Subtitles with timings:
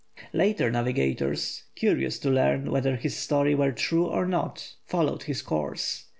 [0.33, 6.05] Later navigators, curious to learn whether his story were true or not, followed his course.